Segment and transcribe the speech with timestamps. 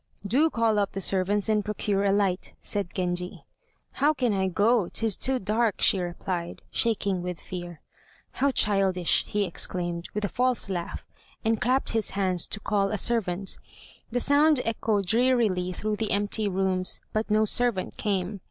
[0.25, 3.45] "Do call up the servants and procure a light," said Genji.
[3.91, 7.81] "How can I go, 'tis too dark," she replied, shaking with fear.
[8.31, 11.05] "How childish!" he exclaimed, with a false laugh,
[11.45, 13.59] and clapped his hands to call a servant.
[14.09, 18.39] The sound echoed drearily through the empty rooms, but no servant came.